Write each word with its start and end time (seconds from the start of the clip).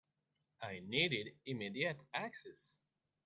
I 0.63 0.79
needed 0.79 1.35
immediate 1.45 2.01
access. 2.11 2.81